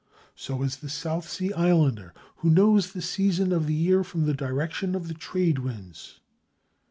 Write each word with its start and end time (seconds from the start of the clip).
So 0.33 0.63
is 0.63 0.77
the 0.77 0.89
South 0.89 1.29
Sea 1.29 1.53
Islander, 1.53 2.15
who 2.37 2.49
knows 2.49 2.91
the 2.93 3.03
season 3.03 3.53
of 3.53 3.67
the 3.67 3.75
year 3.75 4.03
from 4.03 4.25
the 4.25 4.33
direction 4.33 4.95
of 4.95 5.07
the 5.07 5.13
trade 5.13 5.59
winds. 5.59 6.21